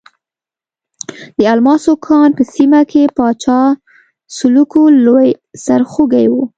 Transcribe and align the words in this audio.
د 1.37 1.39
الماسو 1.53 1.91
کان 2.05 2.29
په 2.37 2.43
سیمه 2.53 2.81
کې 2.91 3.03
پاچا 3.17 3.61
سلوکو 4.37 4.81
لوی 5.05 5.29
سرخوږی 5.63 6.25
وو. 6.31 6.43